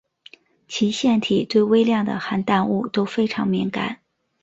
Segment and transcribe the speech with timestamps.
[0.67, 3.99] 其腺体对微量的含氮物都非常敏感。